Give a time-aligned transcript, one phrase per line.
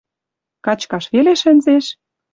[0.65, 1.85] Качкаш веле шӹнзеш—